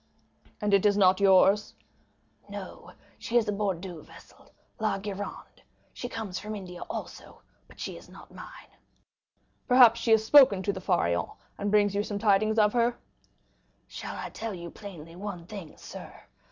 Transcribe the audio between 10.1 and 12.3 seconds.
spoken to the Pharaon, and brings you some